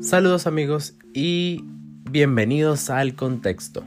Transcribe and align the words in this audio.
Saludos 0.00 0.46
amigos 0.46 0.94
y 1.12 1.64
bienvenidos 2.08 2.88
al 2.88 3.16
Contexto, 3.16 3.82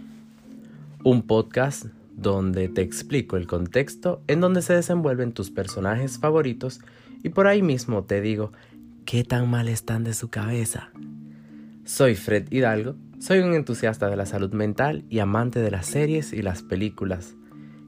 un 1.06 1.22
podcast 1.22 1.86
donde 2.18 2.68
te 2.68 2.82
explico 2.82 3.38
el 3.38 3.48
contexto 3.48 4.22
en 4.28 4.42
donde 4.42 4.62
se 4.62 4.74
desenvuelven 4.74 5.32
tus 5.32 5.52
personajes 5.52 6.20
favoritos 6.20 6.82
y 7.24 7.30
por 7.30 7.48
ahí 7.48 7.62
mismo 7.62 8.04
te 8.04 8.20
digo 8.20 8.52
qué 9.06 9.24
tan 9.24 9.50
mal 9.50 9.70
están 9.70 10.04
de 10.04 10.14
su 10.14 10.30
cabeza. 10.30 10.92
Soy 11.86 12.16
Fred 12.16 12.52
Hidalgo, 12.52 12.98
soy 13.20 13.40
un 13.40 13.54
entusiasta 13.54 14.10
de 14.10 14.18
la 14.18 14.26
salud 14.26 14.52
mental 14.52 15.06
y 15.10 15.20
amante 15.20 15.62
de 15.62 15.72
las 15.72 15.86
series 15.86 16.34
y 16.34 16.42
las 16.42 16.62
películas. 16.62 17.36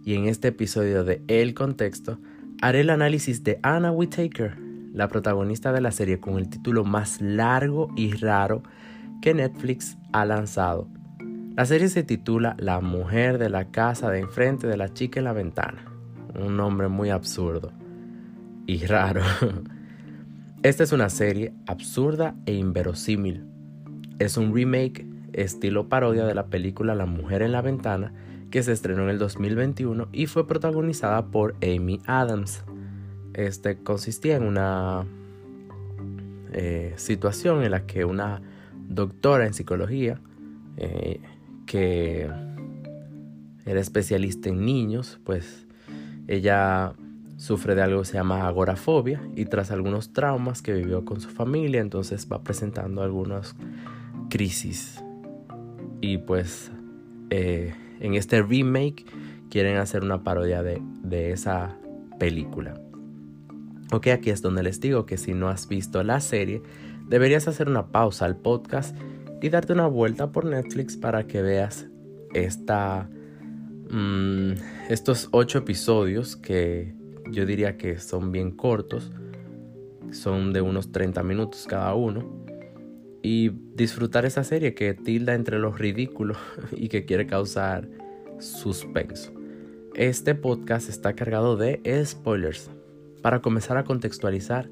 Y 0.06 0.16
en 0.16 0.30
este 0.30 0.48
episodio 0.48 1.04
de 1.04 1.22
El 1.28 1.54
Contexto 1.54 2.20
haré 2.62 2.80
el 2.82 2.90
análisis 2.90 3.44
de 3.44 3.60
Anna 3.64 3.92
Whitaker, 3.92 4.58
la 4.94 5.08
protagonista 5.08 5.74
de 5.74 5.82
la 5.82 5.92
serie 5.92 6.20
con 6.20 6.38
el 6.38 6.50
título 6.50 6.86
más 6.86 7.20
largo 7.20 7.90
y 7.96 8.14
raro 8.14 8.64
que 9.22 9.34
Netflix 9.34 9.98
ha 10.14 10.24
lanzado. 10.26 10.88
La 11.56 11.66
serie 11.66 11.90
se 11.90 12.04
titula 12.04 12.56
La 12.60 12.80
mujer 12.80 13.38
de 13.38 13.50
la 13.50 13.72
casa 13.72 14.10
de 14.10 14.20
enfrente 14.20 14.68
de 14.68 14.78
la 14.78 14.94
chica 14.94 15.20
en 15.20 15.26
la 15.26 15.34
ventana. 15.34 15.86
Un 16.40 16.58
nombre 16.58 16.88
muy 16.88 17.10
absurdo 17.10 17.72
y 18.66 18.86
raro. 18.86 19.22
Esta 20.64 20.84
es 20.84 20.92
una 20.92 21.10
serie 21.10 21.54
absurda 21.68 22.36
e 22.46 22.54
inverosímil. 22.54 23.46
Es 24.20 24.38
un 24.38 24.54
remake 24.54 25.06
estilo 25.34 25.90
parodia 25.90 26.26
de 26.26 26.36
la 26.36 26.48
película 26.48 26.96
La 26.96 27.06
mujer 27.06 27.42
en 27.42 27.52
la 27.52 27.62
ventana 27.62 28.14
que 28.52 28.62
se 28.64 28.72
estrenó 28.72 29.04
en 29.04 29.10
el 29.10 29.18
2021 29.18 30.10
y 30.12 30.28
fue 30.28 30.48
protagonizada 30.48 31.26
por 31.32 31.56
Amy 31.62 32.00
Adams. 32.06 32.64
Este 33.34 33.78
consistía 33.78 34.36
en 34.36 34.44
una 34.44 35.06
eh, 36.52 36.94
situación 36.98 37.64
en 37.64 37.72
la 37.72 37.86
que 37.86 38.06
una 38.06 38.42
doctora 38.88 39.46
en 39.46 39.54
psicología 39.54 40.20
eh, 40.78 41.20
que 41.66 42.30
era 43.66 43.80
especialista 43.80 44.50
en 44.50 44.66
niños, 44.66 45.20
pues 45.24 45.66
ella 46.28 46.94
sufre 47.38 47.76
de 47.76 47.82
algo 47.82 48.02
que 48.02 48.06
se 48.06 48.14
llama 48.14 48.48
agorafobia 48.48 49.22
y 49.36 49.46
tras 49.46 49.72
algunos 49.72 50.14
traumas 50.14 50.62
que 50.62 50.74
vivió 50.74 51.04
con 51.06 51.20
su 51.20 51.30
familia, 51.30 51.82
entonces 51.82 52.28
va 52.32 52.44
presentando 52.44 53.02
algunas 53.02 53.56
crisis. 54.30 55.04
Y 56.02 56.20
pues 56.20 56.72
eh, 57.30 57.74
en 58.00 58.14
este 58.16 58.42
remake 58.42 59.06
quieren 59.50 59.78
hacer 59.78 60.04
una 60.04 60.24
parodia 60.24 60.62
de, 60.62 60.82
de 61.02 61.32
esa 61.32 61.78
película. 62.20 62.80
Ok, 63.94 64.08
aquí 64.08 64.32
es 64.32 64.42
donde 64.42 64.64
les 64.64 64.82
digo 64.82 65.06
que 65.06 65.18
si 65.18 65.36
no 65.36 65.50
has 65.50 65.68
visto 65.68 66.02
la 66.02 66.20
serie, 66.20 66.64
deberías 67.08 67.48
hacer 67.48 67.70
una 67.70 67.92
pausa 67.92 68.26
al 68.26 68.36
podcast 68.36 68.98
y 69.40 69.50
darte 69.50 69.72
una 69.72 69.86
vuelta 69.86 70.32
por 70.32 70.46
Netflix 70.46 70.98
para 70.98 71.28
que 71.28 71.44
veas 71.44 71.86
esta, 72.34 73.08
mm, 73.92 74.54
estos 74.90 75.30
ocho 75.30 75.60
episodios 75.60 76.36
que 76.36 76.96
yo 77.30 77.46
diría 77.46 77.78
que 77.78 78.00
son 78.00 78.32
bien 78.32 78.50
cortos, 78.50 79.12
son 80.10 80.54
de 80.54 80.62
unos 80.62 80.92
30 80.92 81.22
minutos 81.22 81.68
cada 81.70 81.94
uno, 81.94 82.48
y 83.22 83.50
disfrutar 83.76 84.26
esa 84.26 84.44
serie 84.44 84.74
que 84.74 84.96
tilda 84.96 85.36
entre 85.36 85.60
los 85.60 85.78
ridículos 85.78 86.40
y 86.72 86.90
que 86.90 87.06
quiere 87.06 87.28
causar 87.28 87.88
suspenso. 88.40 89.32
Este 89.94 90.34
podcast 90.34 90.90
está 90.90 91.14
cargado 91.14 91.58
de 91.58 91.80
spoilers, 92.04 92.72
para 93.24 93.42
comenzar 93.42 93.78
a 93.78 93.86
contextualizar, 93.86 94.70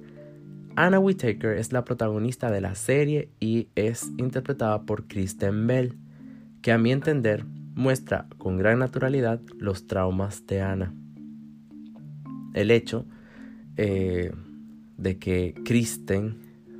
Anna 0.75 0.99
Whitaker 0.99 1.57
es 1.57 1.71
la 1.71 1.85
protagonista 1.85 2.51
de 2.51 2.59
la 2.59 2.75
serie 2.75 3.29
y 3.39 3.69
es 3.75 4.11
interpretada 4.17 4.83
por 4.83 5.07
Kristen 5.07 5.65
Bell, 5.67 5.97
que 6.61 6.73
a 6.73 6.77
mi 6.77 6.91
entender 6.91 7.45
muestra 7.75 8.27
con 8.37 8.57
gran 8.57 8.79
naturalidad 8.79 9.39
los 9.57 9.87
traumas 9.87 10.45
de 10.47 10.61
Anna. 10.61 10.93
El 12.53 12.71
hecho 12.71 13.05
eh, 13.77 14.33
de 14.97 15.17
que 15.17 15.55
Kristen 15.63 16.37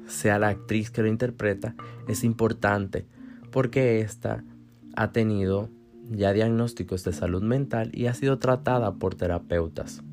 sea 0.07 0.39
la 0.39 0.49
actriz 0.49 0.91
que 0.91 1.01
lo 1.01 1.07
interpreta 1.07 1.73
es 2.09 2.25
importante 2.25 3.05
porque 3.49 4.01
ésta 4.01 4.43
ha 4.97 5.13
tenido 5.13 5.69
ya 6.09 6.33
diagnósticos 6.33 7.05
de 7.05 7.13
salud 7.13 7.43
mental 7.43 7.91
y 7.93 8.07
ha 8.07 8.13
sido 8.13 8.39
tratada 8.39 8.95
por 8.95 9.15
terapeutas. 9.15 10.03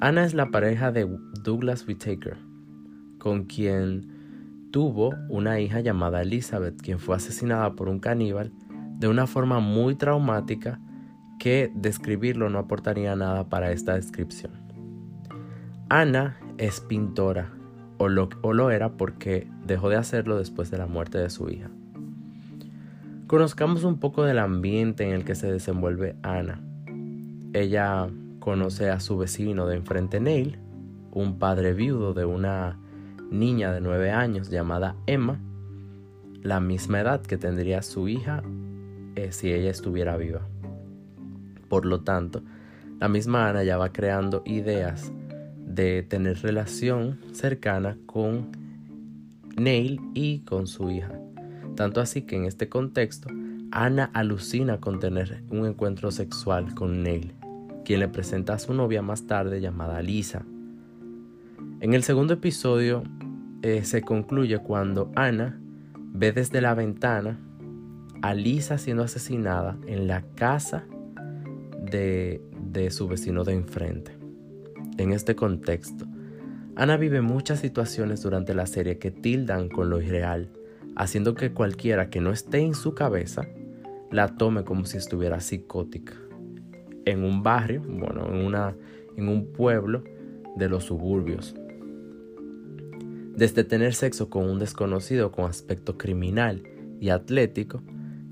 Anna 0.00 0.24
es 0.24 0.32
la 0.32 0.52
pareja 0.52 0.92
de 0.92 1.08
Douglas 1.42 1.84
Whitaker, 1.88 2.36
con 3.18 3.46
quien 3.46 4.68
tuvo 4.70 5.16
una 5.28 5.58
hija 5.58 5.80
llamada 5.80 6.22
Elizabeth, 6.22 6.80
quien 6.80 7.00
fue 7.00 7.16
asesinada 7.16 7.74
por 7.74 7.88
un 7.88 7.98
caníbal 7.98 8.52
de 9.00 9.08
una 9.08 9.26
forma 9.26 9.58
muy 9.58 9.96
traumática 9.96 10.78
que 11.40 11.72
describirlo 11.74 12.48
no 12.48 12.60
aportaría 12.60 13.16
nada 13.16 13.48
para 13.48 13.72
esta 13.72 13.94
descripción. 13.94 14.52
Anna 15.88 16.36
es 16.58 16.80
pintora, 16.80 17.52
o 17.96 18.06
lo, 18.06 18.28
o 18.42 18.52
lo 18.52 18.70
era 18.70 18.96
porque 18.96 19.48
dejó 19.66 19.88
de 19.88 19.96
hacerlo 19.96 20.38
después 20.38 20.70
de 20.70 20.78
la 20.78 20.86
muerte 20.86 21.18
de 21.18 21.30
su 21.30 21.50
hija. 21.50 21.70
Conozcamos 23.26 23.82
un 23.82 23.98
poco 23.98 24.22
del 24.22 24.38
ambiente 24.38 25.02
en 25.02 25.10
el 25.10 25.24
que 25.24 25.34
se 25.34 25.50
desenvuelve 25.50 26.14
Anna. 26.22 26.60
Ella 27.52 28.08
conoce 28.38 28.90
a 28.90 29.00
su 29.00 29.18
vecino 29.18 29.66
de 29.66 29.76
enfrente 29.76 30.20
Neil, 30.20 30.58
un 31.12 31.38
padre 31.38 31.74
viudo 31.74 32.14
de 32.14 32.24
una 32.24 32.78
niña 33.30 33.72
de 33.72 33.80
9 33.80 34.10
años 34.10 34.50
llamada 34.50 34.96
Emma, 35.06 35.40
la 36.42 36.60
misma 36.60 37.00
edad 37.00 37.22
que 37.22 37.36
tendría 37.36 37.82
su 37.82 38.08
hija 38.08 38.42
eh, 39.16 39.32
si 39.32 39.52
ella 39.52 39.70
estuviera 39.70 40.16
viva. 40.16 40.46
Por 41.68 41.84
lo 41.84 42.00
tanto, 42.00 42.42
la 43.00 43.08
misma 43.08 43.48
Ana 43.48 43.64
ya 43.64 43.76
va 43.76 43.92
creando 43.92 44.42
ideas 44.46 45.12
de 45.58 46.02
tener 46.02 46.38
relación 46.38 47.18
cercana 47.32 47.98
con 48.06 48.50
Neil 49.56 50.00
y 50.14 50.40
con 50.40 50.66
su 50.66 50.90
hija. 50.90 51.12
Tanto 51.76 52.00
así 52.00 52.22
que 52.22 52.36
en 52.36 52.44
este 52.44 52.68
contexto, 52.68 53.28
Ana 53.70 54.10
alucina 54.14 54.80
con 54.80 54.98
tener 54.98 55.44
un 55.50 55.66
encuentro 55.66 56.10
sexual 56.10 56.74
con 56.74 57.02
Neil 57.02 57.34
quien 57.88 58.00
le 58.00 58.08
presenta 58.08 58.52
a 58.52 58.58
su 58.58 58.74
novia 58.74 59.00
más 59.00 59.26
tarde 59.26 59.62
llamada 59.62 60.02
Lisa. 60.02 60.44
En 61.80 61.94
el 61.94 62.02
segundo 62.02 62.34
episodio 62.34 63.02
eh, 63.62 63.82
se 63.82 64.02
concluye 64.02 64.58
cuando 64.58 65.10
Ana 65.16 65.58
ve 66.12 66.32
desde 66.32 66.60
la 66.60 66.74
ventana 66.74 67.40
a 68.20 68.34
Lisa 68.34 68.76
siendo 68.76 69.04
asesinada 69.04 69.78
en 69.86 70.06
la 70.06 70.20
casa 70.34 70.84
de, 71.80 72.42
de 72.60 72.90
su 72.90 73.08
vecino 73.08 73.42
de 73.42 73.54
enfrente. 73.54 74.18
En 74.98 75.12
este 75.12 75.34
contexto, 75.34 76.04
Ana 76.76 76.98
vive 76.98 77.22
muchas 77.22 77.60
situaciones 77.60 78.20
durante 78.20 78.52
la 78.52 78.66
serie 78.66 78.98
que 78.98 79.10
tildan 79.10 79.70
con 79.70 79.88
lo 79.88 80.02
irreal, 80.02 80.50
haciendo 80.94 81.34
que 81.34 81.54
cualquiera 81.54 82.10
que 82.10 82.20
no 82.20 82.32
esté 82.32 82.58
en 82.58 82.74
su 82.74 82.94
cabeza 82.94 83.48
la 84.10 84.36
tome 84.36 84.64
como 84.64 84.84
si 84.84 84.98
estuviera 84.98 85.40
psicótica 85.40 86.27
en 87.10 87.24
un 87.24 87.42
barrio, 87.42 87.82
bueno, 87.86 88.28
en, 88.28 88.44
una, 88.44 88.74
en 89.16 89.28
un 89.28 89.52
pueblo 89.52 90.04
de 90.56 90.68
los 90.68 90.84
suburbios. 90.84 91.54
Desde 93.34 93.64
tener 93.64 93.94
sexo 93.94 94.30
con 94.30 94.48
un 94.48 94.58
desconocido 94.58 95.30
con 95.30 95.48
aspecto 95.48 95.96
criminal 95.96 96.62
y 97.00 97.10
atlético, 97.10 97.82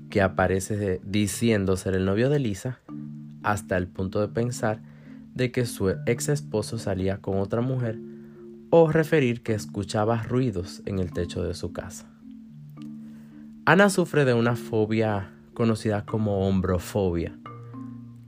que 0.09 0.21
aparece 0.21 1.01
diciendo 1.03 1.75
ser 1.77 1.95
el 1.95 2.05
novio 2.05 2.29
de 2.29 2.39
Lisa, 2.39 2.79
hasta 3.43 3.77
el 3.77 3.87
punto 3.87 4.21
de 4.21 4.27
pensar 4.27 4.81
de 5.33 5.51
que 5.51 5.65
su 5.65 5.89
ex 5.89 6.29
esposo 6.29 6.77
salía 6.77 7.17
con 7.17 7.39
otra 7.39 7.61
mujer 7.61 7.99
o 8.69 8.91
referir 8.91 9.43
que 9.43 9.53
escuchaba 9.53 10.23
ruidos 10.23 10.81
en 10.85 10.99
el 10.99 11.13
techo 11.13 11.43
de 11.43 11.53
su 11.53 11.71
casa. 11.71 12.09
Ana 13.65 13.89
sufre 13.89 14.25
de 14.25 14.33
una 14.33 14.55
fobia 14.55 15.31
conocida 15.53 16.05
como 16.05 16.47
hombrofobia, 16.47 17.37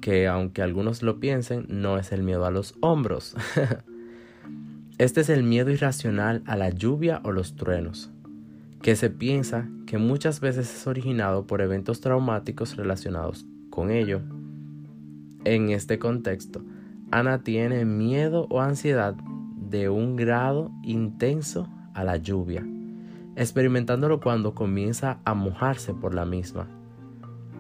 que 0.02 0.28
aunque 0.28 0.62
algunos 0.62 1.04
lo 1.04 1.20
piensen, 1.20 1.66
no 1.70 1.98
es 1.98 2.12
el 2.12 2.24
miedo 2.24 2.46
a 2.46 2.52
los 2.52 2.76
hombros. 2.82 3.36
este 4.98 5.22
es 5.22 5.30
el 5.30 5.44
miedo 5.44 5.70
irracional 5.72 6.44
a 6.46 6.56
la 6.56 6.70
lluvia 6.70 7.22
o 7.24 7.32
los 7.32 7.56
truenos, 7.56 8.12
que 8.82 8.96
se 8.96 9.10
piensa 9.10 9.68
que 9.86 9.98
muchas 9.98 10.40
veces 10.40 10.74
es 10.74 10.88
originado 10.88 11.48
por 11.48 11.62
eventos 11.62 12.02
traumáticos 12.02 12.76
relacionados 12.76 13.46
con 13.70 13.92
ello. 13.92 14.22
En 15.46 15.70
este 15.70 16.00
contexto, 16.00 16.62
Ana 17.12 17.44
tiene 17.44 17.86
miedo 17.86 18.48
o 18.50 18.62
ansiedad 18.62 19.16
de 19.70 19.90
un 19.90 20.16
grado 20.16 20.72
intenso 20.84 21.70
a 21.94 22.04
la 22.04 22.18
lluvia, 22.18 22.66
experimentándolo 23.36 24.20
cuando 24.20 24.54
comienza 24.54 25.20
a 25.26 25.34
mojarse 25.34 25.94
por 25.94 26.14
la 26.14 26.26
misma 26.26 26.68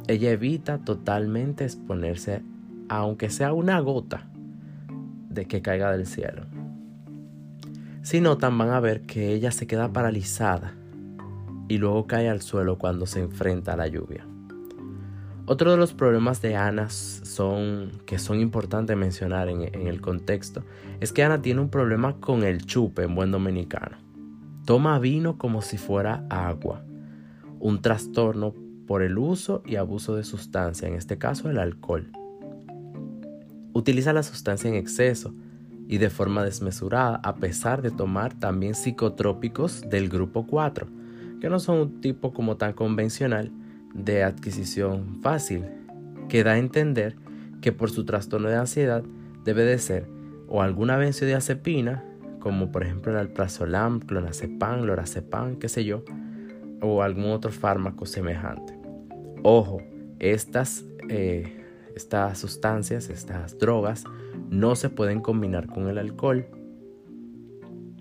ella 0.09 0.31
evita 0.31 0.79
totalmente 0.79 1.63
exponerse, 1.65 2.41
aunque 2.89 3.29
sea 3.29 3.53
una 3.53 3.79
gota, 3.79 4.27
de 5.29 5.45
que 5.45 5.61
caiga 5.61 5.91
del 5.91 6.07
cielo. 6.07 6.47
Si 8.01 8.19
notan, 8.19 8.57
van 8.57 8.71
a 8.71 8.79
ver 8.79 9.01
que 9.01 9.33
ella 9.33 9.51
se 9.51 9.67
queda 9.67 9.93
paralizada 9.93 10.73
y 11.67 11.77
luego 11.77 12.07
cae 12.07 12.27
al 12.27 12.41
suelo 12.41 12.79
cuando 12.79 13.05
se 13.05 13.19
enfrenta 13.19 13.73
a 13.73 13.77
la 13.77 13.85
lluvia. 13.85 14.25
Otro 15.45 15.69
de 15.69 15.77
los 15.77 15.93
problemas 15.93 16.41
de 16.41 16.55
Ana 16.55 16.89
son, 16.89 17.91
que 18.07 18.17
son 18.17 18.39
importantes 18.39 18.97
mencionar 18.97 19.47
en, 19.47 19.61
en 19.61 19.85
el 19.85 20.01
contexto 20.01 20.63
es 20.99 21.13
que 21.13 21.23
Ana 21.23 21.43
tiene 21.43 21.61
un 21.61 21.69
problema 21.69 22.19
con 22.19 22.41
el 22.41 22.65
chupe 22.65 23.03
en 23.03 23.13
buen 23.13 23.29
dominicano. 23.29 23.97
Toma 24.65 24.97
vino 24.97 25.37
como 25.37 25.61
si 25.61 25.77
fuera 25.77 26.25
agua, 26.31 26.83
un 27.59 27.79
trastorno 27.83 28.55
por 28.89 29.03
el 29.03 29.19
uso 29.19 29.61
y 29.67 29.75
abuso 29.75 30.15
de 30.15 30.23
sustancia, 30.23 30.87
en 30.87 30.95
este 30.95 31.19
caso 31.19 31.47
el 31.47 31.59
alcohol. 31.59 32.11
Utiliza 33.71 34.13
la 34.13 34.23
sustancia 34.23 34.67
en 34.67 34.73
exceso 34.73 35.31
y 35.87 35.99
de 35.99 36.09
forma 36.09 36.43
desmesurada 36.43 37.21
a 37.23 37.35
pesar 37.35 37.83
de 37.83 37.91
tomar 37.91 38.33
también 38.33 38.73
psicotrópicos 38.73 39.87
del 39.91 40.09
grupo 40.09 40.47
4, 40.47 40.87
que 41.39 41.51
no 41.51 41.59
son 41.59 41.77
un 41.77 42.01
tipo 42.01 42.33
como 42.33 42.57
tan 42.57 42.73
convencional, 42.73 43.51
de 43.93 44.23
adquisición 44.23 45.19
fácil, 45.21 45.65
que 46.27 46.43
da 46.43 46.53
a 46.53 46.57
entender 46.57 47.15
que 47.61 47.71
por 47.71 47.91
su 47.91 48.05
trastorno 48.05 48.49
de 48.49 48.55
ansiedad 48.55 49.03
debe 49.45 49.65
de 49.65 49.77
ser 49.77 50.07
o 50.47 50.63
alguna 50.63 50.97
benzodiazepina, 50.97 52.03
como 52.39 52.71
por 52.71 52.81
ejemplo 52.81 53.11
el 53.11 53.19
alprazolam, 53.19 53.99
clonazepam, 53.99 54.81
lorazepam, 54.81 55.57
qué 55.57 55.69
sé 55.69 55.85
yo, 55.85 56.03
o 56.81 57.03
algún 57.03 57.25
otro 57.25 57.51
fármaco 57.51 58.07
semejante. 58.07 58.78
Ojo, 59.43 59.81
estas, 60.19 60.85
eh, 61.09 61.63
estas 61.95 62.37
sustancias, 62.37 63.09
estas 63.09 63.57
drogas, 63.57 64.03
no 64.49 64.75
se 64.75 64.89
pueden 64.89 65.21
combinar 65.21 65.67
con 65.67 65.87
el 65.87 65.97
alcohol. 65.97 66.45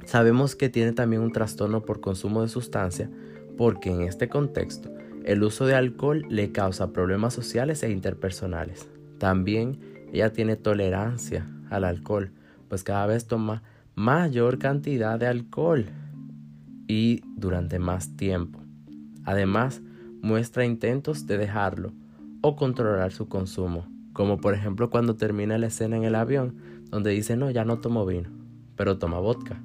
Sabemos 0.04 0.56
que 0.56 0.68
tiene 0.68 0.92
también 0.92 1.22
un 1.22 1.32
trastorno 1.32 1.82
por 1.82 2.00
consumo 2.00 2.42
de 2.42 2.48
sustancia 2.48 3.10
porque 3.56 3.90
en 3.90 4.02
este 4.02 4.28
contexto 4.28 4.90
el 5.24 5.42
uso 5.42 5.66
de 5.66 5.74
alcohol 5.74 6.24
le 6.30 6.52
causa 6.52 6.92
problemas 6.92 7.34
sociales 7.34 7.82
e 7.82 7.90
interpersonales. 7.90 8.88
También 9.18 9.78
ella 10.12 10.32
tiene 10.32 10.56
tolerancia 10.56 11.46
al 11.68 11.84
alcohol, 11.84 12.30
pues 12.68 12.82
cada 12.82 13.06
vez 13.06 13.26
toma 13.26 13.62
mayor 13.94 14.58
cantidad 14.58 15.18
de 15.18 15.26
alcohol 15.26 15.84
y 16.86 17.20
durante 17.36 17.78
más 17.78 18.16
tiempo. 18.16 18.60
Además, 19.24 19.82
muestra 20.22 20.64
intentos 20.64 21.26
de 21.26 21.38
dejarlo 21.38 21.92
o 22.40 22.56
controlar 22.56 23.12
su 23.12 23.28
consumo, 23.28 23.86
como 24.12 24.40
por 24.40 24.54
ejemplo 24.54 24.90
cuando 24.90 25.16
termina 25.16 25.58
la 25.58 25.66
escena 25.66 25.96
en 25.96 26.04
el 26.04 26.14
avión, 26.14 26.56
donde 26.90 27.10
dice 27.10 27.36
no, 27.36 27.50
ya 27.50 27.64
no 27.64 27.78
tomo 27.78 28.06
vino, 28.06 28.30
pero 28.76 28.98
toma 28.98 29.18
vodka. 29.18 29.62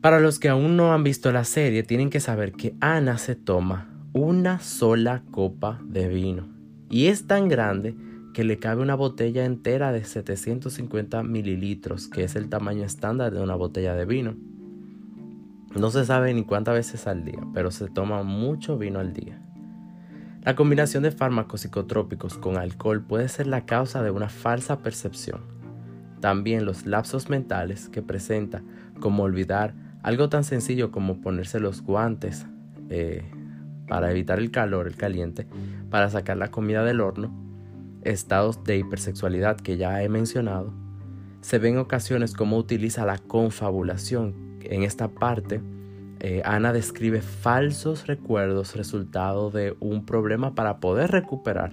Para 0.00 0.20
los 0.20 0.38
que 0.38 0.48
aún 0.48 0.76
no 0.76 0.92
han 0.92 1.02
visto 1.02 1.32
la 1.32 1.42
serie, 1.42 1.82
tienen 1.82 2.08
que 2.08 2.20
saber 2.20 2.52
que 2.52 2.76
Ana 2.80 3.18
se 3.18 3.34
toma 3.34 3.88
una 4.12 4.60
sola 4.60 5.22
copa 5.30 5.80
de 5.84 6.08
vino. 6.08 6.46
Y 6.88 7.06
es 7.06 7.26
tan 7.26 7.48
grande 7.48 7.96
que 8.32 8.44
le 8.44 8.58
cabe 8.58 8.82
una 8.82 8.94
botella 8.94 9.44
entera 9.44 9.90
de 9.90 10.04
750 10.04 11.24
mililitros, 11.24 12.06
que 12.06 12.22
es 12.22 12.36
el 12.36 12.48
tamaño 12.48 12.84
estándar 12.84 13.34
de 13.34 13.40
una 13.40 13.56
botella 13.56 13.94
de 13.94 14.04
vino. 14.04 14.36
No 15.76 15.90
se 15.90 16.04
sabe 16.04 16.32
ni 16.34 16.44
cuántas 16.44 16.74
veces 16.74 17.06
al 17.06 17.24
día, 17.24 17.40
pero 17.52 17.70
se 17.70 17.88
toma 17.88 18.22
mucho 18.22 18.78
vino 18.78 18.98
al 18.98 19.12
día. 19.12 19.38
La 20.42 20.54
combinación 20.54 21.02
de 21.02 21.10
fármacos 21.10 21.60
psicotrópicos 21.60 22.38
con 22.38 22.56
alcohol 22.56 23.02
puede 23.02 23.28
ser 23.28 23.46
la 23.46 23.66
causa 23.66 24.02
de 24.02 24.10
una 24.10 24.28
falsa 24.28 24.78
percepción. 24.78 25.42
También 26.20 26.64
los 26.64 26.86
lapsos 26.86 27.28
mentales 27.28 27.88
que 27.90 28.02
presenta, 28.02 28.62
como 28.98 29.24
olvidar 29.24 29.74
algo 30.02 30.28
tan 30.28 30.44
sencillo 30.44 30.90
como 30.90 31.20
ponerse 31.20 31.60
los 31.60 31.82
guantes 31.82 32.46
eh, 32.88 33.30
para 33.88 34.10
evitar 34.10 34.38
el 34.38 34.50
calor, 34.50 34.86
el 34.86 34.96
caliente, 34.96 35.46
para 35.90 36.08
sacar 36.08 36.36
la 36.38 36.50
comida 36.50 36.82
del 36.82 37.00
horno, 37.00 37.30
estados 38.02 38.64
de 38.64 38.78
hipersexualidad 38.78 39.58
que 39.58 39.76
ya 39.76 40.02
he 40.02 40.08
mencionado, 40.08 40.72
se 41.40 41.58
ven 41.58 41.78
ocasiones 41.78 42.32
como 42.32 42.56
utiliza 42.56 43.04
la 43.04 43.18
confabulación. 43.18 44.47
En 44.62 44.82
esta 44.82 45.08
parte, 45.08 45.60
eh, 46.20 46.42
Ana 46.44 46.72
describe 46.72 47.22
falsos 47.22 48.06
recuerdos 48.06 48.74
resultado 48.74 49.50
de 49.50 49.76
un 49.80 50.04
problema 50.04 50.54
para 50.54 50.78
poder 50.80 51.10
recuperar 51.10 51.72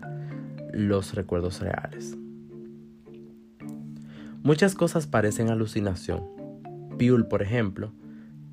los 0.74 1.16
recuerdos 1.16 1.62
reales. 1.62 2.18
Muchas 4.44 4.76
cosas 4.76 5.08
parecen 5.08 5.50
alucinación. 5.50 6.24
Piul, 6.98 7.28
por 7.28 7.42
ejemplo, 7.42 7.92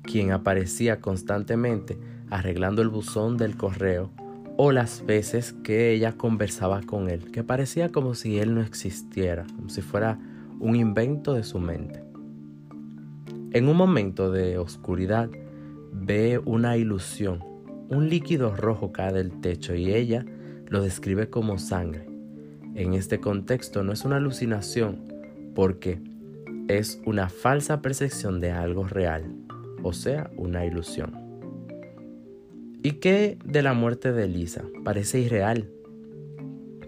quien 0.01 0.31
aparecía 0.31 0.99
constantemente 0.99 1.99
arreglando 2.29 2.81
el 2.81 2.89
buzón 2.89 3.37
del 3.37 3.55
correo 3.55 4.11
o 4.57 4.71
las 4.71 5.05
veces 5.05 5.53
que 5.63 5.91
ella 5.91 6.13
conversaba 6.13 6.81
con 6.81 7.09
él, 7.09 7.31
que 7.31 7.43
parecía 7.43 7.91
como 7.91 8.15
si 8.15 8.39
él 8.39 8.55
no 8.55 8.61
existiera, 8.61 9.45
como 9.55 9.69
si 9.69 9.81
fuera 9.81 10.19
un 10.59 10.75
invento 10.75 11.33
de 11.33 11.43
su 11.43 11.59
mente. 11.59 12.03
En 13.53 13.69
un 13.69 13.77
momento 13.77 14.31
de 14.31 14.57
oscuridad 14.57 15.29
ve 15.91 16.39
una 16.43 16.75
ilusión, 16.75 17.39
un 17.89 18.09
líquido 18.09 18.55
rojo 18.55 18.91
cae 18.91 19.13
del 19.13 19.41
techo 19.41 19.75
y 19.75 19.93
ella 19.93 20.25
lo 20.67 20.81
describe 20.81 21.29
como 21.29 21.59
sangre. 21.59 22.07
En 22.73 22.95
este 22.95 23.19
contexto 23.19 23.83
no 23.83 23.93
es 23.93 24.05
una 24.05 24.15
alucinación 24.15 25.13
porque 25.53 26.01
es 26.67 26.99
una 27.05 27.29
falsa 27.29 27.83
percepción 27.83 28.41
de 28.41 28.51
algo 28.51 28.87
real 28.87 29.35
o 29.83 29.93
sea, 29.93 30.31
una 30.35 30.65
ilusión. 30.65 31.13
¿Y 32.81 32.93
qué 32.93 33.37
de 33.45 33.61
la 33.61 33.73
muerte 33.73 34.11
de 34.11 34.25
Elisa? 34.25 34.63
Parece 34.83 35.19
irreal. 35.19 35.69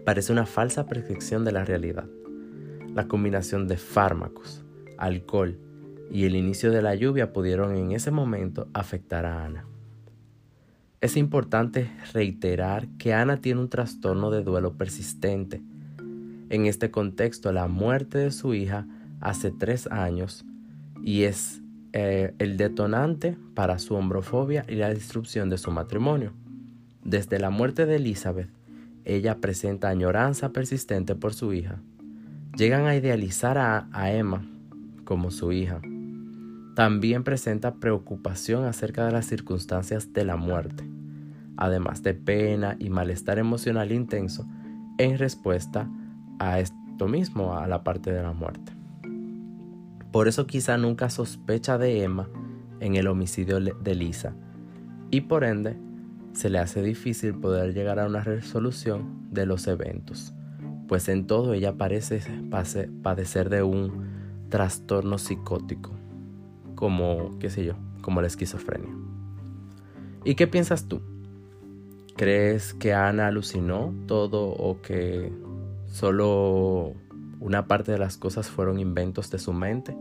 Parece 0.04 0.32
una 0.32 0.46
falsa 0.46 0.88
percepción 0.88 1.46
de 1.46 1.52
la 1.52 1.64
realidad. 1.64 2.06
La 2.94 3.08
combinación 3.08 3.68
de 3.68 3.78
fármacos, 3.78 4.64
alcohol 4.98 5.60
y 6.12 6.26
el 6.26 6.36
inicio 6.36 6.72
de 6.72 6.82
la 6.82 6.96
lluvia 6.96 7.34
pudieron 7.34 7.76
en 7.76 7.92
ese 7.92 8.12
momento 8.12 8.68
afectar 8.74 9.26
a 9.26 9.46
Ana. 9.46 9.66
Es 11.02 11.18
importante 11.18 11.92
reiterar 12.14 12.88
que 12.98 13.14
Ana 13.14 13.42
tiene 13.42 13.62
un 13.62 13.70
trastorno 13.70 14.32
de 14.32 14.44
duelo 14.44 14.74
persistente. 14.74 15.62
En 16.50 16.66
este 16.66 16.90
contexto, 16.90 17.52
la 17.52 17.68
muerte 17.68 18.18
de 18.18 18.32
su 18.32 18.54
hija 18.54 18.88
hace 19.22 19.52
tres 19.52 19.88
años 19.88 20.46
y 21.04 21.24
es 21.24 21.62
eh, 21.94 22.34
el 22.40 22.58
detonante 22.58 23.38
para 23.54 23.78
su 23.80 23.96
hombrofobia 23.96 24.66
y 24.68 24.76
la 24.76 24.90
destrucción 24.90 25.50
de 25.50 25.58
su 25.58 25.72
matrimonio. 25.72 26.34
Desde 27.04 27.40
la 27.40 27.50
muerte 27.50 27.86
de 27.86 27.98
Elizabeth, 27.98 28.50
ella 29.04 29.38
presenta 29.38 29.90
añoranza 29.90 30.50
persistente 30.50 31.14
por 31.14 31.34
su 31.34 31.54
hija. 31.54 31.80
Llegan 32.58 32.88
a 32.88 32.96
idealizar 32.96 33.58
a 33.58 34.12
Emma 34.12 34.44
como 35.04 35.30
su 35.30 35.52
hija. 35.52 35.82
También 36.76 37.24
presenta 37.24 37.76
preocupación 37.76 38.66
acerca 38.66 39.06
de 39.06 39.14
las 39.14 39.26
circunstancias 39.26 40.12
de 40.12 40.26
la 40.26 40.36
muerte, 40.36 40.84
además 41.56 42.04
de 42.04 42.14
pena 42.14 42.76
y 42.80 42.90
malestar 42.90 43.40
emocional 43.40 43.94
intenso 43.94 44.46
en 44.98 45.18
respuesta 45.18 45.90
a 46.38 46.60
esto 46.60 47.08
mismo, 47.08 47.56
a 47.56 47.66
la 47.68 47.86
parte 47.86 48.12
de 48.12 48.22
la 48.22 48.34
muerte. 48.34 48.74
Por 50.12 50.28
eso 50.28 50.48
quizá 50.48 50.78
nunca 50.78 51.10
sospecha 51.10 51.78
de 51.78 52.04
Emma 52.04 52.28
en 52.82 52.96
el 52.96 53.08
homicidio 53.08 53.62
de 53.62 53.96
Lisa 53.96 54.34
y 55.12 55.22
por 55.22 55.46
ende 55.46 55.78
se 56.34 56.50
le 56.50 56.60
hace 56.60 56.82
difícil 56.82 57.36
poder 57.36 57.74
llegar 57.74 58.00
a 58.00 58.06
una 58.06 58.20
resolución 58.20 59.30
de 59.32 59.46
los 59.46 59.68
eventos, 59.68 60.34
pues 60.90 61.08
en 61.08 61.26
todo 61.26 61.54
ella 61.54 61.78
parece 61.78 62.22
padecer 63.02 63.50
de 63.50 63.64
un 63.64 64.48
trastorno 64.50 65.18
psicótico, 65.18 65.92
como, 66.76 67.38
qué 67.40 67.50
sé 67.50 67.66
yo, 67.66 67.74
como 68.02 68.22
la 68.22 68.28
esquizofrenia. 68.28 68.94
¿Y 70.24 70.36
qué 70.36 70.48
piensas 70.48 70.88
tú? 70.88 71.02
¿Crees 72.16 72.74
que 72.74 72.94
Ana 72.94 73.28
alucinó 73.28 73.94
todo 74.08 74.48
o 74.48 74.82
que 74.82 75.32
solo 75.88 76.94
una 77.40 77.68
parte 77.68 77.92
de 77.92 77.98
las 77.98 78.18
cosas 78.18 78.50
fueron 78.50 78.80
inventos 78.80 79.30
de 79.32 79.40
su 79.40 79.54
mente. 79.54 79.96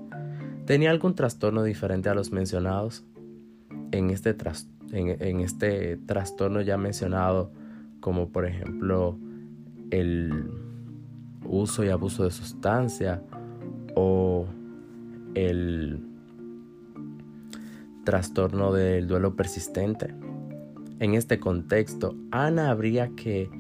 ¿Tenía 0.66 0.90
algún 0.90 1.14
trastorno 1.14 1.62
diferente 1.62 2.08
a 2.08 2.14
los 2.14 2.32
mencionados? 2.32 3.04
En 3.92 4.10
este, 4.10 4.34
en, 4.92 5.40
este 5.40 5.98
trastorno 5.98 6.62
ya 6.62 6.76
mencionado, 6.78 7.52
como 8.00 8.30
por 8.30 8.46
ejemplo 8.46 9.18
el 9.90 10.50
uso 11.44 11.84
y 11.84 11.90
abuso 11.90 12.24
de 12.24 12.30
sustancia 12.30 13.22
o 13.94 14.46
el 15.34 16.00
trastorno 18.04 18.72
del 18.72 19.06
duelo 19.06 19.34
persistente. 19.34 20.14
En 21.00 21.14
este 21.14 21.40
contexto, 21.40 22.14
Ana 22.30 22.70
habría 22.70 23.10
que 23.16 23.50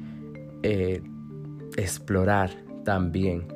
eh, 0.62 1.02
explorar 1.76 2.50
también 2.84 3.48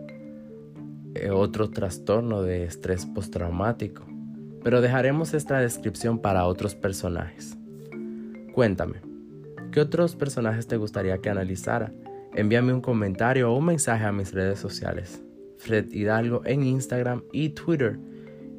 eh, 1.14 1.30
otro 1.30 1.71
trastorno 1.71 2.42
de 2.42 2.64
estrés 2.64 3.07
postraumático, 3.07 4.04
pero 4.62 4.80
dejaremos 4.80 5.35
esta 5.35 5.61
descripción 5.61 6.18
para 6.18 6.45
otros 6.47 6.75
personajes. 6.75 7.57
Cuéntame, 8.52 9.00
¿qué 9.71 9.80
otros 9.80 10.16
personajes 10.16 10.66
te 10.66 10.76
gustaría 10.76 11.18
que 11.18 11.30
analizara? 11.30 11.92
Envíame 12.35 12.73
un 12.73 12.80
comentario 12.80 13.50
o 13.50 13.57
un 13.57 13.66
mensaje 13.66 14.04
a 14.04 14.12
mis 14.12 14.33
redes 14.33 14.59
sociales, 14.59 15.23
Fred 15.57 15.90
Hidalgo 15.92 16.42
en 16.45 16.64
Instagram 16.64 17.23
y 17.33 17.50
Twitter. 17.50 17.99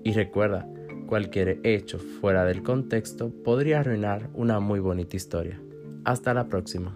Y 0.03 0.13
recuerda, 0.13 0.67
cualquier 1.09 1.59
hecho 1.63 1.97
fuera 1.97 2.45
del 2.45 2.61
contexto 2.61 3.31
podría 3.43 3.79
arruinar 3.79 4.29
una 4.35 4.59
muy 4.59 4.79
bonita 4.79 5.17
historia. 5.17 5.59
Hasta 6.05 6.35
la 6.35 6.47
próxima. 6.47 6.95